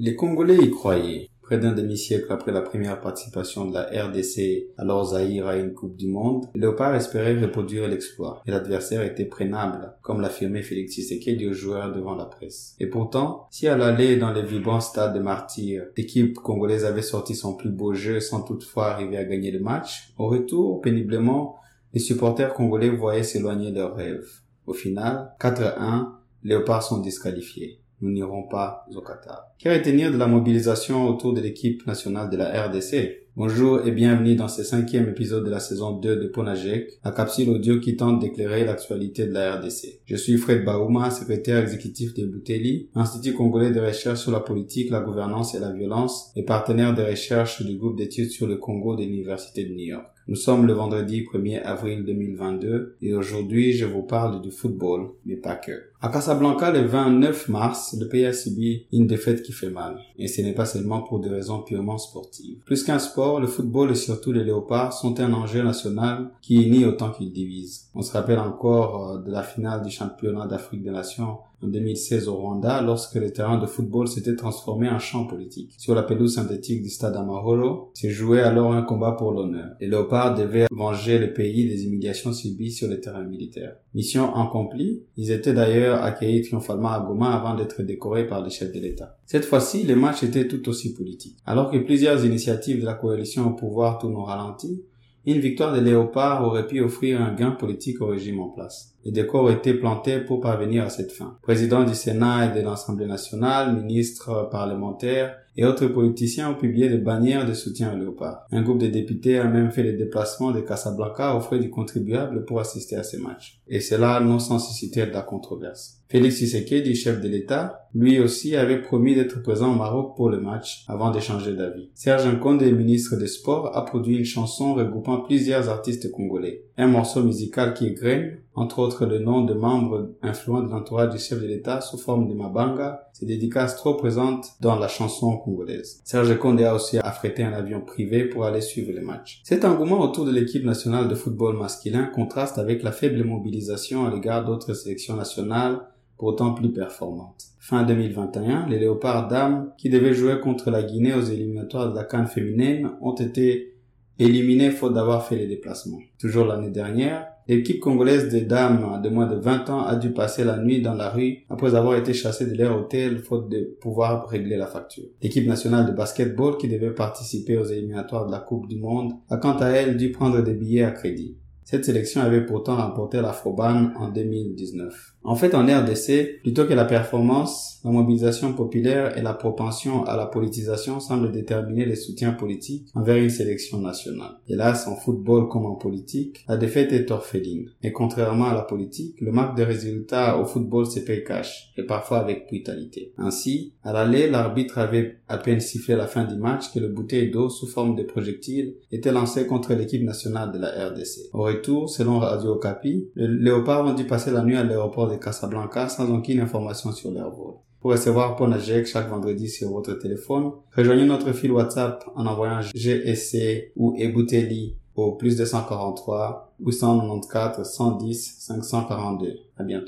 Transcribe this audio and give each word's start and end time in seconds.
Les 0.00 0.14
Congolais 0.14 0.58
y 0.58 0.70
croyaient. 0.70 1.28
Près 1.42 1.58
d'un 1.58 1.72
demi-siècle 1.72 2.30
après 2.30 2.52
la 2.52 2.62
première 2.62 3.00
participation 3.00 3.64
de 3.64 3.74
la 3.74 4.04
RDC, 4.04 4.68
alors 4.76 5.06
Zahir 5.06 5.48
à 5.48 5.56
une 5.56 5.74
Coupe 5.74 5.96
du 5.96 6.06
Monde, 6.06 6.46
Léopard 6.54 6.94
espérait 6.94 7.36
reproduire 7.36 7.88
l'exploit, 7.88 8.40
et 8.46 8.52
l'adversaire 8.52 9.02
était 9.02 9.24
prénable, 9.24 9.96
comme 10.02 10.20
l'affirmait 10.20 10.62
Félix 10.62 10.94
Tshisekedi 10.94 11.48
aux 11.48 11.52
joueurs 11.52 11.92
devant 11.92 12.14
la 12.14 12.26
presse. 12.26 12.76
Et 12.78 12.86
pourtant, 12.86 13.48
si 13.50 13.66
à 13.66 13.76
l'aller 13.76 14.16
dans 14.18 14.32
les 14.32 14.44
vibrants 14.44 14.80
stades 14.80 15.14
de 15.14 15.18
martyrs, 15.18 15.86
l'équipe 15.96 16.36
congolaise 16.36 16.84
avait 16.84 17.02
sorti 17.02 17.34
son 17.34 17.54
plus 17.54 17.70
beau 17.70 17.92
jeu 17.92 18.20
sans 18.20 18.42
toutefois 18.42 18.92
arriver 18.92 19.16
à 19.16 19.24
gagner 19.24 19.50
le 19.50 19.58
match, 19.58 20.12
au 20.16 20.28
retour, 20.28 20.80
péniblement, 20.80 21.56
les 21.92 21.98
supporters 21.98 22.54
congolais 22.54 22.90
voyaient 22.90 23.24
s'éloigner 23.24 23.72
leurs 23.72 23.96
rêves. 23.96 24.30
Au 24.64 24.74
final, 24.74 25.32
4-1, 25.40 26.10
Léopard 26.44 26.84
sont 26.84 27.00
disqualifiés 27.00 27.80
nous 28.00 28.10
n'irons 28.10 28.44
pas 28.44 28.86
au 28.94 29.00
Qatar. 29.00 29.48
Qu'à 29.58 29.72
retenir 29.72 30.12
de 30.12 30.16
la 30.16 30.26
mobilisation 30.26 31.06
autour 31.06 31.34
de 31.34 31.40
l'équipe 31.40 31.86
nationale 31.86 32.30
de 32.30 32.36
la 32.36 32.66
RDC 32.66 33.27
Bonjour 33.38 33.86
et 33.86 33.92
bienvenue 33.92 34.34
dans 34.34 34.48
ce 34.48 34.64
cinquième 34.64 35.08
épisode 35.10 35.44
de 35.44 35.50
la 35.50 35.60
saison 35.60 35.92
2 35.92 36.16
de 36.16 36.26
Ponajek, 36.26 36.98
la 37.04 37.12
capsule 37.12 37.50
audio 37.50 37.78
qui 37.78 37.94
tente 37.94 38.18
d'éclairer 38.18 38.64
l'actualité 38.64 39.28
de 39.28 39.32
la 39.32 39.54
RDC. 39.54 40.00
Je 40.06 40.16
suis 40.16 40.36
Fred 40.38 40.64
Baouma, 40.64 41.12
secrétaire 41.12 41.62
exécutif 41.62 42.14
de 42.14 42.26
Bouteli, 42.26 42.88
Institut 42.96 43.34
congolais 43.34 43.70
de 43.70 43.78
recherche 43.78 44.18
sur 44.18 44.32
la 44.32 44.40
politique, 44.40 44.90
la 44.90 45.02
gouvernance 45.02 45.54
et 45.54 45.60
la 45.60 45.70
violence, 45.70 46.32
et 46.34 46.42
partenaire 46.42 46.96
de 46.96 47.02
recherche 47.02 47.62
du 47.62 47.76
groupe 47.76 47.96
d'études 47.96 48.32
sur 48.32 48.48
le 48.48 48.56
Congo 48.56 48.96
de 48.96 49.04
l'Université 49.04 49.62
de 49.62 49.72
New 49.72 49.86
York. 49.86 50.08
Nous 50.28 50.36
sommes 50.36 50.66
le 50.66 50.74
vendredi 50.74 51.22
1er 51.22 51.62
avril 51.62 52.04
2022 52.04 52.96
et 53.00 53.14
aujourd'hui 53.14 53.72
je 53.72 53.86
vous 53.86 54.02
parle 54.02 54.42
du 54.42 54.50
football, 54.50 55.12
mais 55.24 55.36
pas 55.36 55.54
que. 55.54 55.88
À 56.02 56.10
Casablanca, 56.10 56.70
le 56.70 56.82
29 56.82 57.48
mars, 57.48 57.96
le 57.98 58.06
pays 58.08 58.26
a 58.26 58.32
subi 58.34 58.86
une 58.92 59.06
défaite 59.06 59.42
qui 59.42 59.52
fait 59.52 59.70
mal. 59.70 59.98
Et 60.18 60.28
ce 60.28 60.42
n'est 60.42 60.52
pas 60.52 60.66
seulement 60.66 61.00
pour 61.00 61.18
des 61.18 61.30
raisons 61.30 61.62
purement 61.62 61.96
sportives. 61.98 62.58
Plus 62.66 62.84
qu'un 62.84 62.98
sport, 62.98 63.27
le 63.36 63.46
football 63.46 63.90
et 63.90 63.94
surtout 63.94 64.32
les 64.32 64.44
léopards 64.44 64.92
sont 64.92 65.20
un 65.20 65.32
enjeu 65.34 65.62
national 65.62 66.30
qui 66.40 66.62
unit 66.62 66.86
autant 66.86 67.10
qu'il 67.10 67.32
divise. 67.32 67.90
On 67.94 68.02
se 68.02 68.12
rappelle 68.12 68.38
encore 68.38 69.10
euh, 69.10 69.18
de 69.18 69.30
la 69.30 69.42
finale 69.42 69.82
du 69.82 69.90
championnat 69.90 70.46
d'Afrique 70.46 70.82
des 70.82 70.90
Nations 70.90 71.38
en 71.62 71.68
2016 71.68 72.28
au 72.28 72.34
Rwanda 72.34 72.82
lorsque 72.82 73.16
le 73.16 73.32
terrain 73.32 73.58
de 73.58 73.66
football 73.66 74.08
s'était 74.08 74.36
transformé 74.36 74.88
en 74.88 74.98
champ 74.98 75.24
politique. 75.24 75.74
Sur 75.78 75.94
la 75.94 76.02
pelouse 76.02 76.34
synthétique 76.34 76.82
du 76.82 76.88
stade 76.88 77.16
Amahoro, 77.16 77.90
s'est 77.94 78.10
joué 78.10 78.40
alors 78.40 78.72
un 78.72 78.82
combat 78.82 79.12
pour 79.12 79.32
l'honneur. 79.32 79.70
Les 79.80 79.88
léopards 79.88 80.34
devaient 80.34 80.66
venger 80.70 81.18
le 81.18 81.32
pays 81.32 81.68
des 81.68 81.84
humiliations 81.84 82.32
subies 82.32 82.72
sur 82.72 82.88
le 82.88 83.00
terrain 83.00 83.24
militaire. 83.24 83.76
Mission 83.94 84.34
accomplie, 84.34 85.02
ils 85.16 85.30
étaient 85.30 85.52
d'ailleurs 85.52 86.02
accueillis 86.02 86.42
triomphalement 86.42 86.90
à 86.90 87.00
Goma 87.00 87.34
avant 87.34 87.56
d'être 87.56 87.82
décorés 87.82 88.26
par 88.26 88.44
les 88.44 88.50
chefs 88.50 88.72
de 88.72 88.80
l'État. 88.80 89.16
Cette 89.26 89.44
fois-ci, 89.44 89.82
les 89.82 89.96
matchs 89.96 90.22
étaient 90.22 90.46
tout 90.46 90.68
aussi 90.68 90.94
politiques. 90.94 91.38
Alors 91.46 91.70
que 91.70 91.78
plusieurs 91.78 92.24
initiatives 92.24 92.80
de 92.80 92.86
la 92.86 92.94
coalition 92.94 93.48
au 93.48 93.54
pouvoir 93.54 93.98
tournent 93.98 94.16
au 94.16 94.24
ralenti, 94.24 94.84
une 95.26 95.40
victoire 95.40 95.74
des 95.74 95.82
léopards 95.82 96.46
aurait 96.46 96.66
pu 96.66 96.80
offrir 96.80 97.20
un 97.20 97.34
gain 97.34 97.50
politique 97.50 98.00
au 98.00 98.06
régime 98.06 98.40
en 98.40 98.48
place. 98.48 98.94
Les 99.04 99.12
décors 99.12 99.50
étaient 99.50 99.74
plantés 99.74 100.20
pour 100.20 100.40
parvenir 100.40 100.84
à 100.84 100.90
cette 100.90 101.12
fin. 101.12 101.38
Président 101.42 101.84
du 101.84 101.94
Sénat 101.94 102.46
et 102.46 102.58
de 102.58 102.64
l'Assemblée 102.64 103.06
nationale, 103.06 103.76
ministres 103.76 104.48
parlementaires 104.50 105.36
et 105.56 105.64
autres 105.64 105.88
politiciens 105.88 106.50
ont 106.50 106.54
publié 106.54 106.88
des 106.88 106.98
bannières 106.98 107.44
de 107.44 107.52
soutien 107.52 107.92
aux 107.92 107.98
léopards. 107.98 108.46
Un 108.52 108.62
groupe 108.62 108.78
de 108.78 108.86
députés 108.86 109.38
a 109.38 109.44
même 109.44 109.72
fait 109.72 109.82
les 109.82 109.92
déplacements 109.92 110.52
de 110.52 110.60
Casablanca 110.60 111.34
aux 111.34 111.40
frais 111.40 111.58
du 111.58 111.68
contribuable 111.68 112.44
pour 112.44 112.60
assister 112.60 112.94
à 112.94 113.02
ces 113.02 113.18
matchs. 113.18 113.60
Et 113.66 113.80
cela 113.80 114.20
non 114.20 114.38
sans 114.38 114.60
susciter 114.60 115.04
de 115.06 115.10
la 115.10 115.22
controverse. 115.22 115.98
Félix 116.08 116.36
Tshisekedi, 116.36 116.94
chef 116.94 117.20
de 117.20 117.28
l'État, 117.28 117.88
lui 117.94 118.18
aussi 118.20 118.56
avait 118.56 118.80
promis 118.80 119.14
d'être 119.14 119.42
présent 119.42 119.72
au 119.72 119.76
Maroc 119.76 120.16
pour 120.16 120.30
le 120.30 120.40
match 120.40 120.84
avant 120.88 121.10
d'échanger 121.10 121.54
d'avis. 121.54 121.90
Serge 121.92 122.26
Nkonde, 122.26 122.62
ministre 122.62 123.16
des 123.16 123.26
Sports, 123.26 123.76
a 123.76 123.84
produit 123.84 124.16
une 124.16 124.24
chanson 124.24 124.74
regroupant 124.74 125.20
plusieurs 125.20 125.68
artistes 125.68 126.10
congolais. 126.12 126.62
Un 126.78 126.86
morceau 126.86 127.22
musical 127.22 127.74
qui 127.74 127.88
égrène, 127.88 128.38
entre 128.58 128.80
autres 128.80 129.06
le 129.06 129.20
nom 129.20 129.44
de 129.44 129.54
membres 129.54 130.10
influents 130.22 130.62
de 130.62 130.70
l'entourage 130.70 131.10
du 131.10 131.18
chef 131.18 131.40
de 131.40 131.46
l'État 131.46 131.80
sous 131.80 131.96
forme 131.96 132.28
de 132.28 132.34
mabanga, 132.34 133.08
ces 133.12 133.26
dédicaces 133.26 133.76
trop 133.76 133.94
présentes 133.94 134.48
dans 134.60 134.76
la 134.76 134.88
chanson 134.88 135.36
congolaise. 135.36 136.00
Serge 136.04 136.36
Condé 136.38 136.64
a 136.64 136.74
aussi 136.74 136.98
affrété 136.98 137.44
un 137.44 137.52
avion 137.52 137.80
privé 137.80 138.24
pour 138.24 138.44
aller 138.44 138.60
suivre 138.60 138.92
les 138.92 139.00
matchs. 139.00 139.40
Cet 139.44 139.64
engouement 139.64 140.00
autour 140.00 140.24
de 140.24 140.32
l'équipe 140.32 140.64
nationale 140.64 141.08
de 141.08 141.14
football 141.14 141.56
masculin 141.56 142.04
contraste 142.04 142.58
avec 142.58 142.82
la 142.82 142.92
faible 142.92 143.22
mobilisation 143.24 144.06
à 144.06 144.10
l'égard 144.10 144.44
d'autres 144.44 144.74
sélections 144.74 145.14
nationales 145.14 145.80
pourtant 146.16 146.52
plus 146.52 146.72
performante. 146.72 147.44
Fin 147.60 147.84
2021, 147.84 148.66
les 148.66 148.80
Léopards 148.80 149.28
dames 149.28 149.72
qui 149.78 149.88
devaient 149.88 150.14
jouer 150.14 150.40
contre 150.40 150.70
la 150.70 150.82
Guinée 150.82 151.14
aux 151.14 151.22
éliminatoires 151.22 151.90
de 151.90 151.96
la 151.96 152.04
Cannes 152.04 152.26
féminine 152.26 152.90
ont 153.00 153.14
été 153.14 153.74
éliminés 154.18 154.72
faute 154.72 154.94
d'avoir 154.94 155.24
fait 155.26 155.36
les 155.36 155.46
déplacements. 155.46 156.00
Toujours 156.18 156.44
l'année 156.44 156.70
dernière, 156.70 157.28
l'équipe 157.48 157.80
congolaise 157.80 158.28
des 158.28 158.42
dames 158.42 159.00
de 159.02 159.08
moins 159.08 159.26
de 159.26 159.36
20 159.36 159.70
ans 159.70 159.84
a 159.84 159.96
dû 159.96 160.12
passer 160.12 160.44
la 160.44 160.58
nuit 160.58 160.82
dans 160.82 160.94
la 160.94 161.08
rue 161.08 161.38
après 161.48 161.74
avoir 161.74 161.96
été 161.96 162.12
chassée 162.12 162.46
de 162.46 162.56
leur 162.56 162.78
hôtel 162.78 163.18
faute 163.18 163.48
de 163.48 163.76
pouvoir 163.80 164.28
régler 164.28 164.56
la 164.56 164.66
facture. 164.66 165.04
L'équipe 165.22 165.46
nationale 165.46 165.86
de 165.86 165.92
basketball 165.92 166.58
qui 166.58 166.68
devait 166.68 166.94
participer 166.94 167.56
aux 167.56 167.64
éliminatoires 167.64 168.26
de 168.26 168.32
la 168.32 168.40
Coupe 168.40 168.68
du 168.68 168.78
Monde 168.78 169.14
a 169.30 169.38
quant 169.38 169.56
à 169.56 169.68
elle 169.68 169.96
dû 169.96 170.12
prendre 170.12 170.42
des 170.42 170.54
billets 170.54 170.84
à 170.84 170.90
crédit. 170.90 171.36
Cette 171.70 171.84
sélection 171.84 172.22
avait 172.22 172.46
pourtant 172.46 172.76
remporté 172.76 173.20
la 173.20 173.34
FOBAN 173.34 173.90
en 173.98 174.08
2019. 174.08 175.16
En 175.22 175.34
fait, 175.34 175.54
en 175.54 175.66
RDC, 175.66 176.40
plutôt 176.42 176.64
que 176.64 176.72
la 176.72 176.86
performance, 176.86 177.80
la 177.84 177.90
mobilisation 177.90 178.54
populaire 178.54 179.18
et 179.18 179.20
la 179.20 179.34
propension 179.34 180.02
à 180.04 180.16
la 180.16 180.24
politisation 180.24 180.98
semblent 181.00 181.30
déterminer 181.30 181.84
les 181.84 181.96
soutiens 181.96 182.32
politiques 182.32 182.88
envers 182.94 183.16
une 183.16 183.28
sélection 183.28 183.78
nationale. 183.82 184.38
Hélas, 184.48 184.88
en 184.88 184.96
football 184.96 185.48
comme 185.48 185.66
en 185.66 185.74
politique, 185.74 186.42
la 186.48 186.56
défaite 186.56 186.92
est 186.92 187.10
orpheline. 187.10 187.68
Et 187.82 187.92
contrairement 187.92 188.46
à 188.46 188.54
la 188.54 188.62
politique, 188.62 189.20
le 189.20 189.32
manque 189.32 189.54
de 189.54 189.62
résultats 189.62 190.38
au 190.38 190.46
football 190.46 190.86
se 190.86 191.00
paye 191.00 191.22
cash, 191.22 191.74
et 191.76 191.82
parfois 191.82 192.20
avec 192.20 192.46
brutalité. 192.46 193.12
Ainsi, 193.18 193.74
à 193.84 193.92
l'aller, 193.92 194.30
l'arbitre 194.30 194.78
avait 194.78 195.18
à 195.28 195.36
peine 195.36 195.60
sifflé 195.60 195.96
la 195.96 196.06
fin 196.06 196.24
du 196.24 196.36
match 196.36 196.72
que 196.72 196.80
le 196.80 196.88
bouteille 196.88 197.30
d'eau 197.30 197.50
sous 197.50 197.66
forme 197.66 197.96
de 197.96 198.04
projectile 198.04 198.76
était 198.90 199.12
lancé 199.12 199.46
contre 199.46 199.74
l'équipe 199.74 200.02
nationale 200.02 200.52
de 200.52 200.58
la 200.58 200.88
RDC. 200.88 201.28
Selon 201.64 202.18
Radio 202.18 202.52
Okapi, 202.52 203.08
les 203.16 203.28
léopards 203.28 203.86
ont 203.86 203.94
dû 203.94 204.04
passer 204.04 204.30
la 204.30 204.42
nuit 204.42 204.56
à 204.56 204.64
l'aéroport 204.64 205.10
de 205.10 205.16
Casablanca 205.16 205.88
sans 205.88 206.10
aucune 206.10 206.40
information 206.40 206.92
sur 206.92 207.10
leur 207.10 207.30
vol. 207.30 207.54
Pour 207.80 207.92
recevoir 207.92 208.34
Ponajek 208.36 208.86
chaque 208.86 209.08
vendredi 209.08 209.48
sur 209.48 209.70
votre 209.70 209.94
téléphone, 209.94 210.50
rejoignez 210.76 211.06
notre 211.06 211.32
fil 211.32 211.52
WhatsApp 211.52 212.04
en 212.16 212.26
envoyant 212.26 212.60
GSC 212.74 213.72
ou 213.76 213.94
Ebouteli 213.96 214.76
au 214.96 215.12
plus 215.12 215.36
243 215.36 216.54
894 216.60 217.62
110 217.62 218.36
542. 218.40 219.34
À 219.56 219.62
bientôt. 219.62 219.86